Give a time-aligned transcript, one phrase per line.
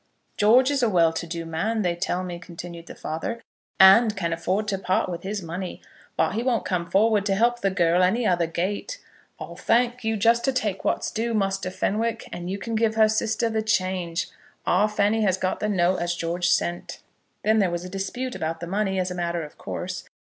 [0.35, 3.39] "George is a well to do man, they tell me," continued the father,
[3.79, 5.79] "and can afford to part with his money.
[6.17, 8.99] But he won't come forward to help the girl any other gait.
[9.39, 13.07] I'll thank you just to take what's due, Muster Fenwick, and you can give her
[13.07, 14.27] sister the change.
[14.65, 17.03] Our Fanny has got the note as George sent."
[17.43, 20.09] Then there was a dispute about the money, as a matter of course.